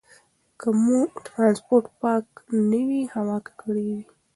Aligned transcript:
که 0.59 0.67
مو 0.83 0.97
ټرانسپورټ 1.27 1.85
پاک 2.01 2.25
نه 2.69 2.79
وي، 2.87 3.01
هوا 3.15 3.37
ککړېږي. 3.45 4.01